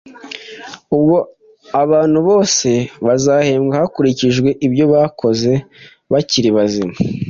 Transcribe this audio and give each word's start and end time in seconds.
ubwo 0.95 1.17
abantu 1.83 2.17
bose 2.29 2.69
bazahembwa 3.05 3.73
hakurikijwe 3.81 4.49
ibyo 4.65 4.85
bakoze 4.93 5.51
bakiri 6.11 6.49
bazima, 6.57 6.95